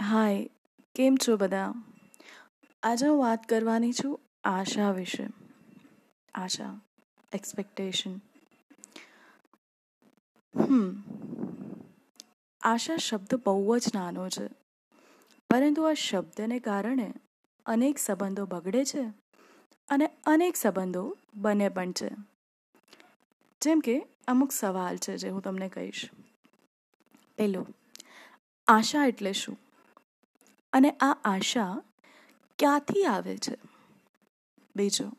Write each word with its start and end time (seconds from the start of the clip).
હાય, 0.00 0.48
કેમ 0.94 1.16
છો 1.16 1.36
બધા? 1.36 1.74
આજે 2.82 3.06
હું 3.06 3.18
વાત 3.18 3.48
કરવાની 3.48 3.92
છું 3.92 4.20
આશા 4.44 4.90
વિશે. 4.90 5.28
આશા 6.34 6.80
એક્સપેક્ટેશન 7.32 8.16
હમ, 10.54 11.02
આશા 12.62 12.96
શબ્દ 12.96 13.34
બહુ 13.34 13.78
જ 13.78 13.82
નાનો 13.94 14.28
છે. 14.28 14.48
પરંતુ 15.50 15.82
આ 15.82 15.92
શબ્દને 15.92 16.58
કારણે 16.58 17.14
અનેક 17.66 17.98
સંબંધો 17.98 18.46
બગડે 18.46 18.84
છે 18.84 19.02
અને 19.88 20.10
અનેક 20.26 20.56
સંબંધો 20.56 21.16
બને 21.34 21.68
પણ 21.68 21.92
છે. 21.92 22.10
જેમ 23.60 23.80
કે, 23.80 24.06
અમુક 24.28 24.52
સવાલ 24.52 24.96
છે 24.96 25.16
જે 25.16 25.28
હું 25.28 25.42
તમને 25.42 25.68
કહીશ. 25.68 26.10
પહેલો, 27.36 27.66
આશા 28.66 29.06
એટલે 29.06 29.32
શું? 29.32 29.63
અને 30.74 30.90
આ 30.90 31.16
આશા 31.24 31.82
ક્યાંથી 32.58 33.04
આવે 33.04 33.36
છે? 33.36 33.56
બીજો, 34.76 35.12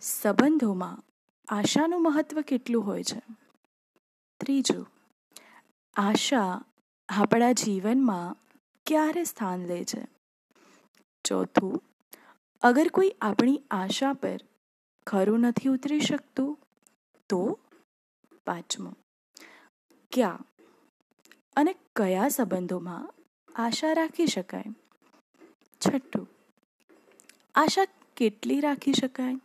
સંબંધોમાં 0.00 1.04
આશાનું 1.48 2.02
મહત્વ 2.02 2.40
કેટલું 2.40 2.86
હોય 2.86 3.02
છે? 3.02 3.22
ત્રીજું, 4.40 4.86
આશા 5.96 6.64
આપણા 7.08 7.52
જીવનમાં 7.52 8.36
ક્યારે 8.86 9.24
સ્થાન 9.24 9.66
લે 9.66 9.84
છે? 9.84 10.06
ચોથું, 11.24 11.82
અગર 12.62 12.88
કોઈ 12.88 13.14
આપણી 13.20 13.62
આશા 13.70 14.12
પર 14.12 14.40
ખરું 15.06 15.40
નથી 15.40 15.68
ઉતરી 15.68 16.00
શકતું, 16.00 16.58
તો 17.28 17.58
પાંચમું, 18.46 18.96
ક્યાં 20.12 20.38
અને 21.56 21.76
કયા 21.96 22.28
સંબંધોમાં 22.28 23.14
આશા 23.54 23.92
રાખી 23.92 24.26
શકાય. 24.26 24.64
છઠ્ઠું, 25.80 26.28
આશા 27.54 27.84
કેટલી 28.16 28.60
રાખી 28.60 28.92
શકાય? 28.92 29.36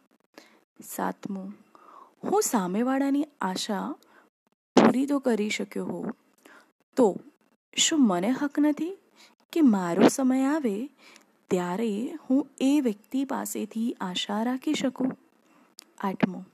સાતમું, 0.83 1.53
હું 2.23 2.41
સામેવાળાની 2.41 3.27
આશા 3.41 3.95
પૂરી 4.75 5.05
તો 5.05 5.19
કરી 5.19 5.49
શક્યો 5.49 5.85
હોઉં. 5.85 6.15
તો 6.95 7.15
શું 7.77 8.07
મને 8.07 8.29
હક 8.29 8.59
નથી 8.59 8.97
કે 9.53 9.61
મારો 9.61 10.07
સમય 10.07 10.43
આવે 10.43 10.89
ત્યારે 11.49 12.13
હું 12.29 12.47
એ 12.61 12.81
વ્યક્તિ 12.81 13.25
પાસેથી 13.25 13.95
આશા 14.01 14.43
રાખી 14.43 14.73
શકું? 14.73 15.17
આઠમું, 15.97 16.45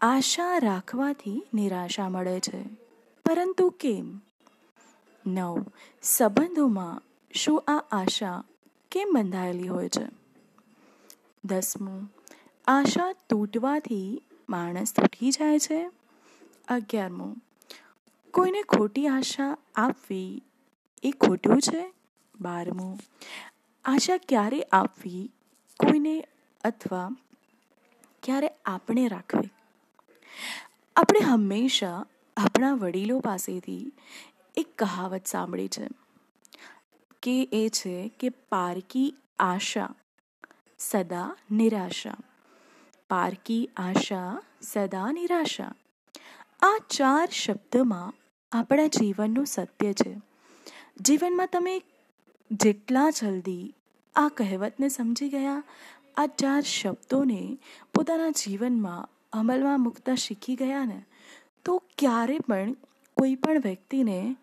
આશા 0.00 0.58
રાખવાથી 0.58 1.42
નિરાશા 1.54 2.08
મળે 2.08 2.40
છે. 2.40 2.64
પરંતુ 3.24 3.68
કેમ? 3.70 4.27
નવ. 5.28 5.66
સંબંધોમાં 6.02 7.02
શું 7.34 7.64
આ 7.68 7.84
આશા 7.92 8.44
કેમ 8.90 9.08
બંધાયેલી 9.14 9.68
હોય 9.68 9.88
છે? 9.88 10.06
દસમું. 11.44 12.12
આશા 12.66 13.12
તૂટવાથી 13.12 14.22
માણસ 14.48 14.94
તૂટી 14.94 15.30
જાય 15.30 15.58
છે? 15.58 15.90
અગિયારમું. 16.68 17.36
કોઈને 18.30 18.62
ખોટી 18.62 19.08
આશા 19.08 19.56
આપવી 19.74 20.42
એ 21.02 21.10
ખોટું 21.10 21.60
છે? 21.60 21.92
બારમું. 22.40 22.98
આશા 23.84 24.16
ક્યારે 24.16 24.62
આપવી? 24.62 25.30
કોઈને 25.76 26.24
અથવા 26.64 27.08
ક્યારે 28.22 28.48
આપણે 28.48 29.08
રાખવી? 29.08 29.50
આપણે 30.96 31.20
હંમેશા 31.20 32.06
આપણા 32.36 32.72
વડીલો 32.72 33.20
પાસેથી 33.20 33.92
એક 34.56 34.76
કહાવત 34.78 35.26
સાંભળી 35.26 35.68
છે 35.68 35.88
કે 37.22 37.48
એ 37.52 37.68
છે 37.68 38.08
કે 38.08 38.28
પારકી 38.28 39.14
આશા 39.38 39.94
સદા 40.78 41.36
નિરાશા. 41.50 42.16
પારકી 43.10 43.70
આશા 43.76 44.42
સદા 44.62 45.12
નિરાશા. 45.12 45.74
આ 46.62 46.78
ચાર 46.90 47.28
શબ્દમાં 47.30 48.14
આપણા 48.52 48.86
જીવનનું 48.86 49.46
સત્ય 49.46 49.92
છે. 49.92 50.16
જીવનમાં 51.00 51.48
તમે 51.52 51.82
જેટલા 52.50 53.10
જલ્દી 53.10 53.74
આ 54.16 54.28
કહેવતને 54.28 54.88
સમજી 54.88 55.28
ગયા, 55.28 55.62
આ 56.16 56.26
ચાર 56.26 56.60
શબ્દોને 56.60 57.58
પોતાના 57.94 58.30
જીવનમાં 58.30 59.08
અમલમાં 59.32 59.80
મૂકતા 59.80 60.14
શીખી 60.14 60.56
ગયા 60.56 60.84
ને, 60.84 61.04
તો 61.64 61.82
ક્યારે 61.98 62.38
પણ 62.38 62.76
કોઈ 63.18 63.34
પણ 63.34 63.60
વ્યક્તિને 63.60 64.36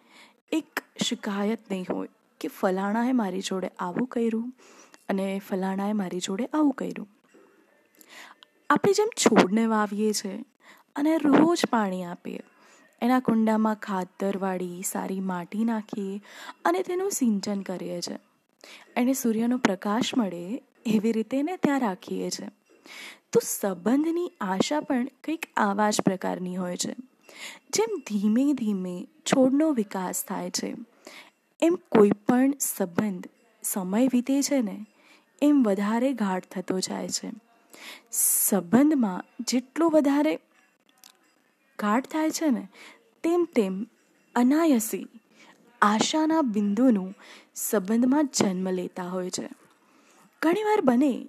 એક 0.51 0.81
શિકાયત 1.03 1.71
નહીં 1.71 1.85
હોય 1.93 2.07
કે 2.41 2.47
ફલાણાએ 2.47 3.11
મારી 3.11 3.41
જોડે 3.41 3.67
આવું 3.79 4.07
કર્યું 4.07 4.53
અને 5.09 5.41
ફલાણાએ 5.49 5.93
મારી 5.93 6.19
જોડે 6.19 6.45
આવું 6.45 6.73
કર્યું. 6.73 7.07
આપણે 8.69 8.93
જેમ 8.93 9.07
છોડને 9.07 9.65
વાવીએ 9.65 10.11
છીએ 10.13 10.43
અને 10.95 11.17
રોજ 11.17 11.65
પાણી 11.69 12.03
આપીએ, 12.03 12.39
એના 13.01 13.19
કુંડામાં 13.19 13.75
ખાતરવાળી 13.75 14.81
સારી 14.81 15.19
માટી 15.19 15.65
નાખીએ 15.65 16.21
અને 16.65 16.83
તેનું 16.83 17.11
સિંચન 17.11 17.61
કરીએ 17.61 18.01
છીએ 18.01 18.19
એને 18.95 19.13
સૂર્યનો 19.13 19.57
પ્રકાશ 19.57 20.15
મળે 20.17 20.61
એવી 20.85 21.11
રીતે 21.11 21.37
એને 21.37 21.57
ત્યાં 21.57 21.79
રાખીએ 21.79 22.29
છીએ 22.29 22.47
તો 23.31 23.39
સંબંધની 23.43 24.31
આશા 24.41 24.79
પણ 24.79 25.05
કંઈક 25.23 25.45
આવા 25.57 25.89
જ 25.89 26.01
પ્રકારની 26.01 26.55
હોય 26.55 26.77
છે. 26.77 26.95
જેમ 27.73 28.03
ધીમે 28.07 28.53
ધીમે 28.53 29.03
છોડનો 29.03 29.71
વિકાસ 29.71 30.25
થાય 30.25 30.49
છે, 30.49 30.75
એમ 31.61 31.75
કોઈ 31.91 32.09
પણ 32.09 32.53
સંબંધ 32.59 33.27
સમય 33.63 34.07
વીતે 34.07 34.41
છે 34.41 34.61
ને, 34.61 34.85
એમ 35.41 35.63
વધારે 35.63 36.13
ગાઢ 36.13 36.43
થતો 36.43 36.79
જાય 36.79 37.09
છે. 37.09 37.31
સંબંધમાં 38.11 39.23
જેટલો 39.39 39.89
વધારે 39.89 40.35
ગાઢ 41.79 42.05
થાય 42.05 42.29
છે 42.29 42.49
ને, 42.49 42.67
તેમ 43.23 43.47
તેમ 43.55 43.87
અનાયસી 44.35 45.07
આશાના 45.81 46.41
બિંદુનું 46.41 47.15
સંબંધમાં 47.55 48.27
જન્મ 48.27 48.69
લેતા 48.69 49.03
હોય 49.03 49.29
છે. 49.29 49.49
ઘણીવાર 50.41 50.81
બને 50.81 51.27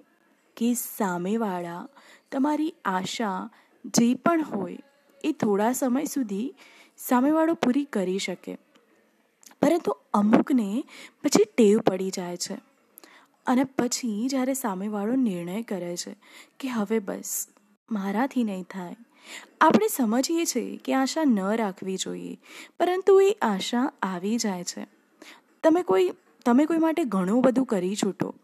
કે 0.57 0.73
સામેવાળા 0.73 1.87
તમારી 2.31 2.73
આશા 2.85 3.49
જે 3.85 4.13
પણ 4.13 4.43
હોય 4.43 4.77
એ 5.23 5.31
થોડા 5.31 5.71
સમય 5.71 6.05
સુધી 6.05 6.53
સામેવાળો 6.97 7.53
પૂરી 7.53 7.83
કરી 7.83 8.17
શકે. 8.17 8.57
પરંતુ 9.61 9.97
અમુકને 10.13 10.83
પછી 11.23 11.43
ટેવ 11.43 11.79
પડી 11.79 12.09
જાય 12.09 12.37
છે. 12.37 12.57
અને 13.45 13.63
પછી 13.63 14.27
જ્યારે 14.27 14.53
સામેવાળો 14.53 15.15
નિર્ણય 15.15 15.61
કરે 15.61 15.95
છે 15.97 16.15
કે 16.59 16.67
હવે 16.67 16.99
બસ, 16.99 17.47
મારાથી 17.91 18.43
નહીં 18.43 18.63
થાય. 18.63 18.95
આપણે 19.61 19.87
સમજીએ 19.87 20.45
છીએ 20.45 20.77
કે 20.77 20.93
આશા 20.93 21.23
ન 21.23 21.39
રાખવી 21.39 21.97
જોઈએ, 21.97 22.37
પરંતુ 22.79 23.21
એ 23.21 23.31
આશા 23.41 23.91
આવી 24.01 24.37
જાય 24.37 24.63
છે. 24.63 24.87
તમે 25.63 25.83
કોઈ 25.83 26.09
તમે 26.45 26.65
કોઈ 26.65 26.77
માટે 26.77 27.03
ઘણું 27.03 27.41
બધું 27.41 27.65
કરી 27.65 27.95
છૂટો 27.95 28.35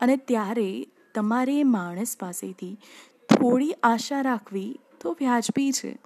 અને 0.00 0.16
ત્યારે 0.16 0.86
તમારે 1.14 1.60
એ 1.60 1.64
માણસ 1.64 2.16
પાસેથી 2.20 2.74
થોડી 3.28 3.72
આશા 3.82 4.22
રાખવી 4.22 4.78
તો 5.00 5.12
વ્યાજબી 5.20 5.72
છે. 5.72 5.98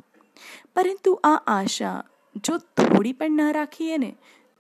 પરંતુ 0.75 1.21
આ 1.25 1.43
આશા 1.47 2.05
જો 2.37 2.59
થોડી 2.59 3.13
પણ 3.13 3.31
ન 3.31 3.53
રાખીએ 3.53 3.97
ને, 3.97 4.17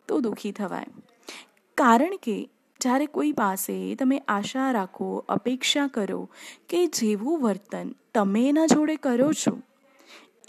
તો 0.08 0.20
દુઃખી 0.20 0.52
થવાય. 0.52 0.86
કારણ 1.74 2.16
કે 2.22 2.48
જ્યારે 2.80 3.06
કોઈ 3.06 3.32
પાસે 3.32 3.94
તમે 3.94 4.18
આશા 4.18 4.72
રાખો, 4.72 5.24
અપેક્ષા 5.28 5.86
કરો 5.86 6.30
કે 6.68 6.86
જેવું 6.86 7.40
વર્તન 7.40 7.94
તમે 8.14 8.48
એના 8.48 8.66
જોડે 8.66 8.96
કરો 8.96 9.32
છો, 9.32 9.62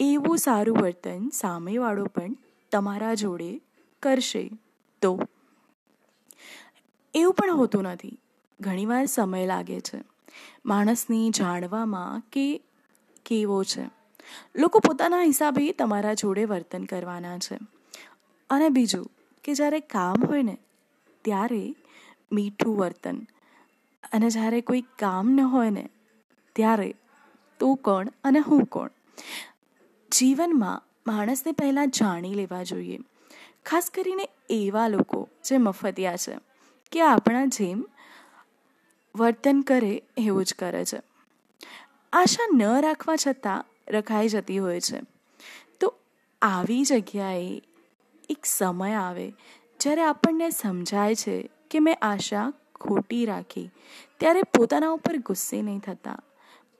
એવું 0.00 0.38
સારું 0.38 0.76
વર્તન 0.76 1.28
સામેવાળો 1.28 2.04
પણ 2.04 2.36
તમારા 2.72 3.14
જોડે 3.14 3.60
કરશે 4.02 4.50
તો. 5.02 5.20
એવું 7.14 7.34
પણ 7.34 7.56
હોતું 7.56 7.82
નથી. 7.82 8.20
ઘણીવાર 8.60 9.06
સમય 9.06 9.46
લાગે 9.46 9.80
છે. 9.80 10.04
માણસને 10.64 11.30
જાણવામાં 11.30 12.22
કે 12.32 12.62
કેવો 13.26 13.64
છે. 13.64 13.97
લોકો 14.56 14.78
પોતાના 14.78 15.22
હિસાબે 15.22 15.72
તમારા 15.72 16.14
જોડે 16.14 16.44
વર્તન 16.44 16.84
કરવાના 16.84 17.38
છે. 17.38 17.58
અને 18.50 18.68
બીજું 18.68 19.10
કે 19.44 19.54
જ્યારે 19.54 19.80
કામ 19.80 20.26
હોય 20.26 20.42
ને, 20.42 20.58
ત્યારે 21.22 21.74
મીઠું 22.32 22.76
વર્તન. 22.76 23.26
અને 24.12 24.30
જ્યારે 24.30 24.60
કોઈ 24.60 24.80
કામ 24.80 25.30
ન 25.30 25.40
હોય 25.40 25.70
ને, 25.70 25.88
ત્યારે 26.56 26.94
તું 27.60 27.76
કોણ 27.76 28.08
અને 28.24 28.38
હું 28.38 28.64
કોણ? 28.64 28.90
જીવનમાં 30.12 30.82
માણસને 31.06 31.52
પહેલાં 31.52 31.90
જાણી 31.90 32.34
લેવા 32.34 32.62
જોઈએ. 32.62 32.98
ખાસ 33.66 33.90
કરીને 33.90 34.28
એવા 34.50 34.88
લોકો 34.88 35.28
જે 35.44 35.58
મફતિયા 35.58 36.16
છે, 36.16 36.38
કે 36.92 37.00
આપણા 37.00 37.46
જેમ 37.46 37.86
વર્તન 39.14 39.60
કરે 39.60 40.02
એવું 40.16 40.44
જ 40.44 40.54
કરે 40.54 40.84
છે. 40.84 41.00
આશા 42.12 42.48
ન 42.54 42.62
રાખવા 42.62 43.16
છતાં 43.16 43.64
રખાઈ 43.90 44.28
જતી 44.28 44.58
હોય 44.58 44.80
છે. 44.80 45.00
તો 45.80 45.94
આવી 46.42 46.84
જગ્યાએ 46.84 47.62
એક 48.30 48.44
સમય 48.44 48.92
આવે 48.92 49.32
જ્યારે 49.80 50.02
આપણને 50.02 50.50
સમજાય 50.50 51.14
છે 51.14 51.50
કે 51.70 51.78
મેં 51.78 51.98
આશા 52.02 52.52
ખોટી 52.74 53.26
રાખી, 53.26 53.70
ત્યારે 54.18 54.42
પોતાના 54.42 54.90
ઉપર 54.90 55.16
ગુસ્સે 55.16 55.62
નહીં 55.62 55.78
થતા. 55.78 56.18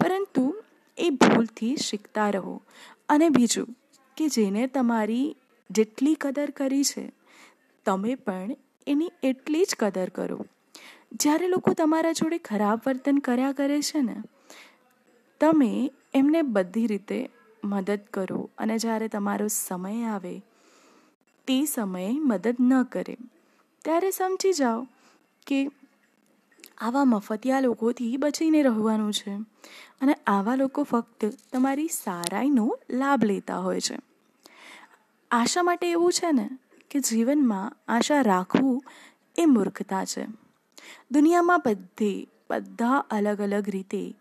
પરંતુ 0.00 0.64
એ 0.99 1.10
ભૂલથી 1.10 1.76
શીખતા 1.76 2.31
રહો. 2.31 2.62
અને 3.08 3.28
બીજું 3.28 3.69
કે 4.16 4.28
જેને 4.28 4.66
તમારી 4.66 5.37
જેટલી 5.70 6.14
કદર 6.14 6.50
કરી 6.50 6.84
છે, 6.84 7.12
તમે 7.87 8.14
પણ 8.14 8.56
એની 8.87 9.10
એટલી 9.22 9.64
જ 9.64 9.76
કદર 9.78 10.08
કરો. 10.08 10.46
જ્યારે 11.12 11.49
લોકો 11.49 11.72
તમારા 11.72 12.12
જોડે 12.12 12.38
ખરાબ 12.38 12.81
વર્તન 12.87 13.19
કર્યા 13.19 13.52
કરે 13.52 13.82
છે 13.82 14.00
ને, 14.00 14.16
તમે 15.40 15.90
એમને 16.14 16.43
બધી 16.43 16.87
રીતે 16.87 17.28
મદદ 17.64 18.00
કરો. 18.12 18.50
અને 18.58 18.78
જ્યારે 18.78 19.08
તમારો 19.08 19.49
સમય 19.49 20.02
આવે, 20.05 20.43
તે 21.46 21.64
સમયે 21.64 22.12
મદદ 22.12 22.56
ન 22.60 22.82
કરે, 22.82 23.16
ત્યારે 23.84 24.10
સમજી 24.10 24.52
જાઓ 24.52 24.87
કે 25.46 25.70
આવા 26.78 27.05
મફતિયા 27.05 27.60
લોકોથી 27.60 28.16
બચીને 28.16 28.62
રહેવાનું 28.62 29.12
છે. 29.12 29.31
અને 30.00 30.14
આવા 30.26 30.55
લોકો 30.55 30.82
ફક્ત 30.82 31.25
તમારી 31.52 31.88
સારાઈનો 31.88 32.78
લાભ 32.90 33.25
લેતા 33.25 33.58
હોય 33.58 33.81
છે. 33.81 33.99
આશા 35.31 35.62
માટે 35.62 35.90
એવું 35.90 36.12
છે 36.12 36.32
ને 36.32 36.50
કે 36.90 37.00
જીવનમાં 37.00 37.76
આશા 37.88 38.20
રાખવું 38.20 38.84
એ 39.38 39.44
મૂર્ખતા 39.44 40.05
છે. 40.05 40.26
દુનિયામાં 41.10 41.62
બધે, 41.66 42.26
બધા 42.50 43.05
અલગ 43.10 43.40
અલગ 43.40 43.69
રીતે 43.69 44.14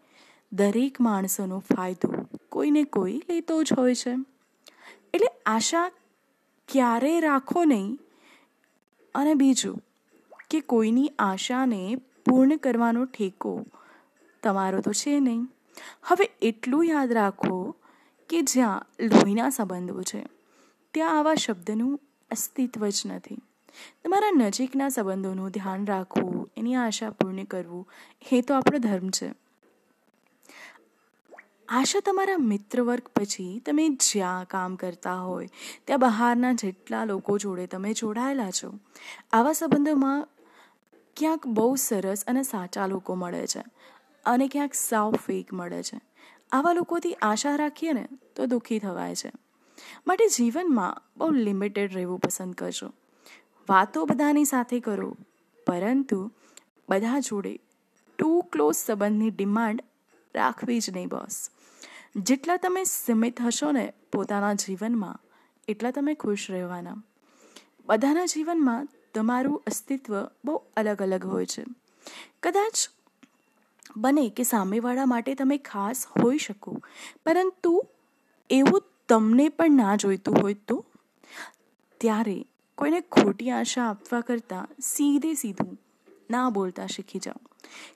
દરેક 0.52 1.02
માણસોનો 1.02 1.60
ફાયદો 1.60 2.28
કોઈને 2.50 2.84
કોઈ 2.84 3.22
લેતો 3.30 3.64
જ 3.64 3.74
હોય 3.78 3.96
છે. 3.96 4.12
એટલે 5.14 5.28
આશા 5.46 5.92
ક્યારેય 6.68 7.20
રાખો 7.20 7.64
નહીં? 7.64 8.00
અને 9.16 9.34
બીજું, 9.34 9.82
કે 10.50 10.60
કોઈની 10.60 11.12
આશાને 11.20 11.96
પૂર્ણ 11.96 12.58
કરવાનો 12.58 13.06
ઠેકો 13.06 13.66
તમારો 14.44 14.82
તો 14.82 14.92
છે 14.92 15.20
નહીં. 15.20 15.48
હવે 16.04 16.30
એટલું 16.42 16.86
યાદ 16.86 17.12
રાખો 17.12 17.76
કે 18.30 18.42
જ્યાં 18.42 18.86
લોહીના 19.02 19.50
સંબંધો 19.50 20.02
છે, 20.02 20.26
ત્યાં 20.94 21.20
આવા 21.20 21.36
શબ્દનું 21.36 22.00
અસ્તિત્વ 22.32 22.88
જ 22.88 23.02
નથી. 23.06 23.36
તમારા 24.04 24.32
નજીકના 24.36 24.90
સંબંધોનું 24.90 25.50
ધ્યાન 25.50 25.86
રાખવું, 25.86 26.50
એની 26.58 26.76
આશા 26.76 27.10
પૂર્ણ 27.10 27.44
કરવું, 27.44 27.90
એ 28.32 28.42
તો 28.42 28.54
આપણો 28.54 28.78
ધર્મ 28.80 29.10
છે. 29.10 29.47
આશા 31.70 32.00
તમારા 32.00 32.38
મિત્ર 32.38 32.82
વર્ગ 32.82 33.08
પછી 33.16 33.60
તમે 33.66 33.90
જ્યાં 33.90 34.48
કામ 34.48 34.76
કરતા 34.76 35.16
હોય, 35.16 35.50
ત્યાં 35.86 36.00
બહારના 36.00 36.54
જેટલા 36.54 37.06
લોકો 37.06 37.38
જોડે 37.38 37.68
તમે 37.68 37.94
જોડાયેલા 37.94 38.52
છો, 38.52 38.80
આવા 39.34 39.54
સંબંધોમાં 39.54 40.28
ક્યાંક 41.18 41.48
બહુ 41.48 41.76
સરસ 41.76 42.24
અને 42.28 42.44
સાચા 42.44 42.88
લોકો 42.88 43.16
મળે 43.16 43.48
છે 43.48 43.64
અને 44.26 44.48
ક્યાંક 44.48 44.74
સાવ 44.74 45.12
ફેક 45.12 45.54
મળે 45.54 45.84
છે. 45.84 46.00
આવા 46.52 46.74
લોકોથી 46.74 47.14
આશા 47.14 47.56
રાખીએ 47.56 47.94
ને 47.94 48.08
તો 48.36 48.46
દુઃખી 48.46 48.80
થવાય 48.80 49.16
છે. 49.16 49.32
માટે 50.08 50.28
જીવનમાં 50.28 51.02
બહુ 51.18 51.30
લિમિટેડ 51.32 51.94
રહેવું 51.94 52.20
પસંદ 52.20 52.54
કરજો. 52.54 52.94
વાતો 53.70 54.06
બધાની 54.06 54.46
સાથે 54.46 54.80
કરો, 54.80 55.18
પરંતુ 55.68 56.32
બધા 56.90 57.20
જોડે 57.20 57.60
ટુ 58.20 58.42
ક્લોઝ 58.42 58.76
સંબંધની 58.76 59.32
ડિમાન્ડ 59.32 59.84
રાખવી 60.38 60.80
જ 60.80 60.90
નહીં 60.90 61.10
બસ 61.10 61.38
જેટલા 62.22 62.58
તમે 62.58 62.84
સીમિત 62.84 63.42
હશો 63.42 63.72
ને 63.72 63.86
પોતાના 64.12 64.54
જીવનમાં, 64.54 65.20
એટલા 65.68 65.92
તમે 65.92 66.14
ખુશ 66.14 66.52
રહેવાના. 66.52 66.98
બધાના 67.86 68.26
જીવનમાં 68.26 68.88
તમારું 69.14 69.64
અસ્તિત્વ 69.68 70.14
બહુ 70.46 70.56
અલગ 70.78 71.02
અલગ 71.02 71.26
હોય 71.26 71.46
છે. 71.46 71.64
કદાચ 72.44 72.88
બને 73.98 74.30
કે 74.30 74.44
સામેવાળા 74.44 75.06
માટે 75.06 75.36
તમે 75.36 75.58
ખાસ 75.58 76.06
હોઈ 76.16 76.38
શકો, 76.38 76.78
પરંતુ 77.26 77.74
એવું 78.50 78.84
તમને 79.10 79.50
પણ 79.50 79.72
ના 79.72 79.96
જોઈતું 79.96 80.42
હોય 80.42 80.54
તો? 80.68 80.86
ત્યારે 82.02 82.38
કોઈને 82.78 83.02
ખોટી 83.02 83.52
આશા 83.52 83.90
આપવા 83.90 84.22
કરતાં 84.22 84.68
સીધે 84.82 85.34
સીધું 85.34 85.78
ના 86.30 86.50
બોલતા 86.50 86.88
શીખી 86.88 87.20
જાઓ. 87.20 87.42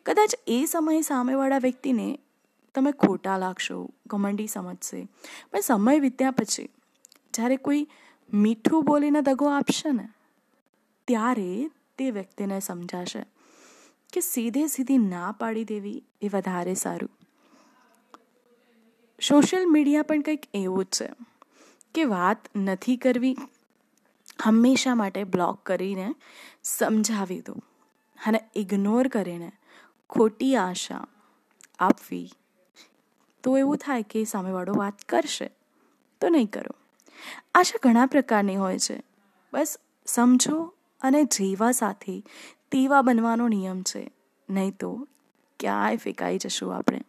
કદાચ 0.05 0.35
એ 0.47 0.65
સમયે 0.65 1.01
સામેવાળા 1.01 1.57
વ્યક્તિને 1.57 2.07
તમે 2.75 2.91
ખોટા 2.91 3.37
લાગશો 3.37 3.89
ઘમંડી 4.07 4.47
સમજશે. 4.47 5.07
પણ 5.51 5.59
સમય 5.61 5.99
વીત્યા 5.99 6.31
પછી, 6.31 6.69
જ્યારે 7.33 7.57
કોઈ 7.57 7.87
મીઠું 8.33 8.85
બોલીને 8.85 9.21
દગો 9.21 9.47
આપશે 9.49 9.91
ને, 9.91 10.09
ત્યારે 11.07 11.69
તે 11.97 12.11
વ્યક્તિને 12.11 12.59
સમજાશે 12.59 13.23
કે 14.13 14.19
સીધે 14.21 14.67
સીધી 14.67 14.97
ના 14.97 15.31
પાડી 15.31 15.63
દેવી 15.63 16.03
એ 16.21 16.27
વધારે 16.27 16.73
સારું. 16.73 17.11
સોશિયલ 19.21 19.65
મીડિયા 19.65 20.03
પણ 20.03 20.21
કંઈક 20.21 20.45
એવું 20.53 20.85
જ 20.85 20.87
છે 20.87 21.09
કે 21.95 22.03
વાત 22.03 22.47
નથી 22.55 22.97
કરવી, 22.97 23.35
હંમેશા 24.43 24.95
માટે 24.95 25.23
બ્લોક 25.23 25.63
કરીને 25.63 26.07
સમજાવી 26.63 27.41
દો 27.41 27.55
અને 28.19 28.39
ઇગ્નોર 28.55 29.07
કરીને 29.07 29.51
ખોટી 30.09 30.55
આશા 30.55 31.07
આપવી 31.79 32.29
તો 33.43 33.57
એવું 33.57 33.77
થાય 33.77 34.03
કે 34.03 34.23
સામેવાળો 34.23 34.73
વાત 34.73 34.99
કરશે, 35.09 35.49
તો 36.21 36.29
નહીં 36.29 36.49
કરો. 36.51 36.75
આશા 37.55 37.79
ઘણા 37.83 38.05
પ્રકારની 38.05 38.55
હોય 38.55 38.79
છે. 38.79 39.03
બસ 39.53 39.77
સમજો 40.05 40.73
અને 41.01 41.23
જેવા 41.23 41.71
સાથે 41.71 42.23
તેવા 42.71 43.01
બનવાનો 43.01 43.47
નિયમ 43.47 43.81
છે. 43.81 44.11
નહીં 44.49 44.77
તો 44.77 45.07
ક્યાંય 45.59 45.95
ફેંકાઈ 45.95 46.37
જશું 46.37 46.75
આપણે. 46.75 47.01